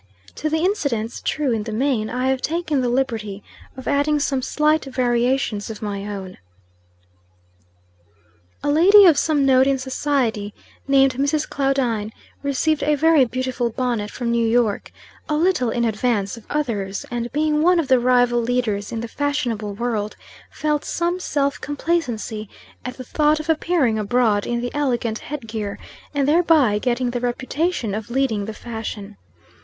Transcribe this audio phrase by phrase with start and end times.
[0.33, 3.43] To the incidents, true in the main, I have taken the liberty
[3.77, 6.39] of adding some slight variations of my own.
[8.63, 10.55] A lady of some note in society,
[10.87, 11.47] named Mrs.
[11.47, 12.11] Claudine,
[12.41, 14.91] received a very beautiful bonnet from New York,
[15.29, 19.07] a little in advance of others, and being one of the rival leaders in the
[19.07, 20.15] fashionable world,
[20.49, 22.49] felt some self complacency
[22.83, 25.77] at the thought of appearing abroad in the elegant head gear,
[26.11, 29.15] and thereby getting the reputation of leading the fashion.